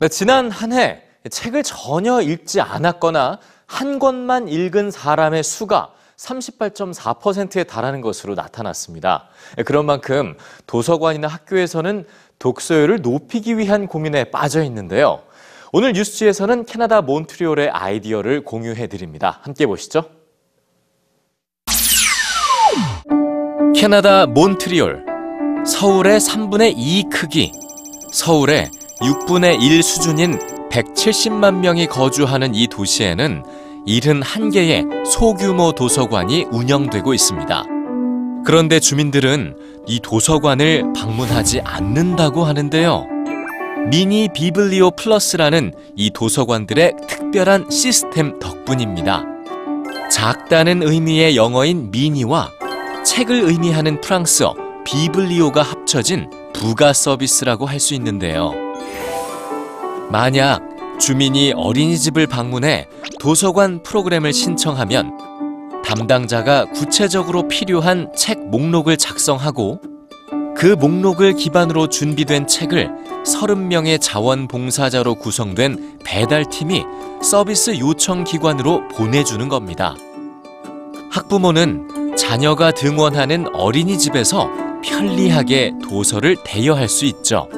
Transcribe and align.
네, 0.00 0.08
지난 0.08 0.50
한 0.50 0.72
해 0.72 1.02
책을 1.28 1.62
전혀 1.62 2.20
읽지 2.20 2.60
않았거나 2.60 3.38
한 3.66 3.98
권만 3.98 4.48
읽은 4.48 4.90
사람의 4.90 5.42
수가 5.42 5.92
38.4%에 6.16 7.64
달하는 7.64 8.00
것으로 8.00 8.34
나타났습니다. 8.34 9.28
네, 9.56 9.62
그런 9.62 9.86
만큼 9.86 10.36
도서관이나 10.66 11.28
학교에서는 11.28 12.06
독서율을 12.38 13.02
높이기 13.02 13.58
위한 13.58 13.86
고민에 13.86 14.24
빠져 14.24 14.62
있는데요. 14.64 15.22
오늘 15.72 15.92
뉴스지에서는 15.92 16.64
캐나다 16.64 17.02
몬트리올의 17.02 17.70
아이디어를 17.70 18.44
공유해 18.44 18.86
드립니다. 18.86 19.40
함께 19.42 19.66
보시죠. 19.66 20.04
캐나다 23.74 24.26
몬트리올 24.26 25.04
서울의 25.66 26.20
3분의 26.20 26.74
2 26.76 27.04
크기 27.12 27.52
서울의 28.12 28.70
6분의 29.00 29.62
1 29.62 29.82
수준인 29.82 30.38
170만 30.70 31.60
명이 31.60 31.86
거주하는 31.86 32.54
이 32.54 32.66
도시에는 32.66 33.44
71개의 33.86 35.06
소규모 35.06 35.72
도서관이 35.72 36.46
운영되고 36.50 37.14
있습니다. 37.14 37.64
그런데 38.44 38.80
주민들은 38.80 39.56
이 39.86 40.00
도서관을 40.00 40.92
방문하지 40.94 41.60
않는다고 41.60 42.44
하는데요. 42.44 43.06
미니 43.90 44.28
비블리오 44.34 44.90
플러스라는 44.92 45.72
이 45.96 46.10
도서관들의 46.10 46.94
특별한 47.06 47.70
시스템 47.70 48.38
덕분입니다. 48.38 49.24
작다는 50.10 50.82
의미의 50.82 51.36
영어인 51.36 51.90
미니와 51.90 52.50
책을 53.04 53.42
의미하는 53.44 54.00
프랑스어 54.00 54.54
비블리오가 54.84 55.62
합쳐진 55.62 56.28
부가 56.52 56.92
서비스라고 56.92 57.66
할 57.66 57.78
수 57.80 57.94
있는데요. 57.94 58.52
만약 60.10 60.60
주민이 60.98 61.52
어린이집을 61.54 62.26
방문해 62.26 62.88
도서관 63.20 63.82
프로그램을 63.82 64.32
신청하면 64.32 65.12
담당자가 65.84 66.66
구체적으로 66.66 67.46
필요한 67.48 68.10
책 68.16 68.48
목록을 68.48 68.96
작성하고 68.96 69.80
그 70.56 70.66
목록을 70.66 71.34
기반으로 71.34 71.88
준비된 71.88 72.48
책을 72.48 72.90
30명의 73.24 74.00
자원봉사자로 74.00 75.14
구성된 75.16 76.00
배달팀이 76.04 76.84
서비스 77.22 77.78
요청 77.78 78.24
기관으로 78.24 78.88
보내주는 78.88 79.48
겁니다. 79.48 79.94
학부모는 81.12 82.16
자녀가 82.16 82.72
등원하는 82.72 83.46
어린이집에서 83.54 84.50
편리하게 84.88 85.74
도서를 85.82 86.36
대여할 86.42 86.88
수 86.88 87.04
있죠. 87.04 87.48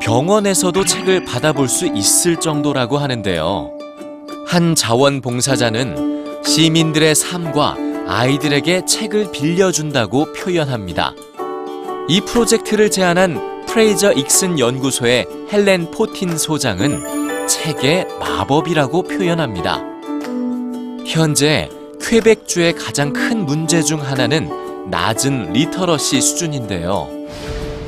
병원에서도 0.00 0.84
책을 0.84 1.24
받아볼 1.24 1.68
수 1.68 1.86
있을 1.86 2.38
정도라고 2.38 2.98
하는데요. 2.98 3.70
한 4.46 4.74
자원봉사자는 4.74 6.42
시민들의 6.44 7.14
삶과 7.14 7.76
아이들에게 8.06 8.84
책을 8.84 9.32
빌려준다고 9.32 10.32
표현합니다. 10.34 11.14
이 12.08 12.20
프로젝트를 12.20 12.90
제안한 12.90 13.64
프레이저 13.66 14.12
익슨 14.12 14.58
연구소의 14.58 15.26
헬렌 15.50 15.90
포틴 15.90 16.36
소장은 16.36 17.46
책의 17.48 18.06
마법이라고 18.20 19.04
표현합니다. 19.04 19.82
현재 21.06 21.70
퀘벡주의 22.02 22.74
가장 22.74 23.14
큰 23.14 23.46
문제 23.46 23.82
중 23.82 24.02
하나는 24.02 24.63
낮은 24.90 25.52
리터러시 25.52 26.20
수준인데요. 26.20 27.08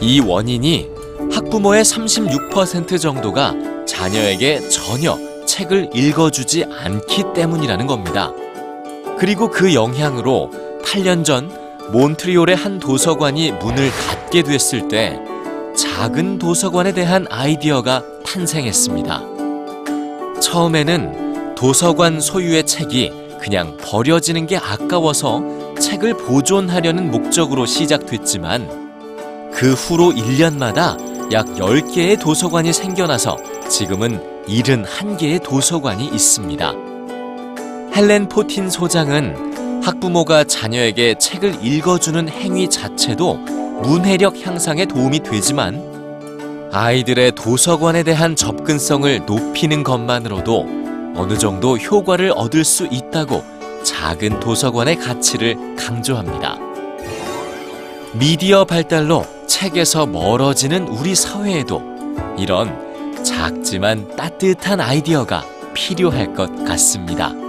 이 0.00 0.20
원인이 0.20 0.90
학부모의 1.32 1.84
36% 1.84 3.00
정도가 3.00 3.54
자녀에게 3.86 4.68
전혀 4.68 5.18
책을 5.46 5.90
읽어주지 5.94 6.64
않기 6.64 7.24
때문이라는 7.34 7.86
겁니다. 7.86 8.32
그리고 9.18 9.50
그 9.50 9.74
영향으로 9.74 10.50
8년 10.84 11.24
전 11.24 11.50
몬트리올의 11.92 12.56
한 12.56 12.78
도서관이 12.78 13.52
문을 13.52 13.90
닫게 13.90 14.42
됐을 14.42 14.88
때 14.88 15.20
작은 15.76 16.38
도서관에 16.38 16.92
대한 16.92 17.26
아이디어가 17.30 18.02
탄생했습니다. 18.24 19.22
처음에는 20.40 21.54
도서관 21.54 22.20
소유의 22.20 22.66
책이 22.66 23.23
그냥 23.44 23.76
버려지는 23.76 24.46
게 24.46 24.56
아까워서 24.56 25.42
책을 25.78 26.16
보존하려는 26.16 27.10
목적으로 27.10 27.66
시작됐지만 27.66 29.50
그 29.52 29.74
후로 29.74 30.12
1년마다 30.12 30.96
약 31.30 31.44
10개의 31.48 32.18
도서관이 32.18 32.72
생겨나서 32.72 33.36
지금은 33.68 34.44
71개의 34.46 35.42
도서관이 35.42 36.06
있습니다. 36.06 36.72
헬렌 37.94 38.30
포틴 38.30 38.70
소장은 38.70 39.82
학부모가 39.82 40.44
자녀에게 40.44 41.16
책을 41.18 41.62
읽어주는 41.62 42.26
행위 42.30 42.70
자체도 42.70 43.34
문해력 43.34 44.46
향상에 44.46 44.86
도움이 44.86 45.20
되지만 45.20 46.70
아이들의 46.72 47.32
도서관에 47.32 48.04
대한 48.04 48.36
접근성을 48.36 49.26
높이는 49.26 49.82
것만으로도 49.82 50.83
어느 51.14 51.38
정도 51.38 51.76
효과를 51.76 52.32
얻을 52.34 52.64
수 52.64 52.86
있다고 52.86 53.44
작은 53.84 54.40
도서관의 54.40 54.96
가치를 54.96 55.76
강조합니다. 55.76 56.58
미디어 58.14 58.64
발달로 58.64 59.24
책에서 59.46 60.06
멀어지는 60.06 60.88
우리 60.88 61.14
사회에도 61.14 61.82
이런 62.38 63.24
작지만 63.24 64.08
따뜻한 64.16 64.80
아이디어가 64.80 65.44
필요할 65.74 66.34
것 66.34 66.64
같습니다. 66.64 67.43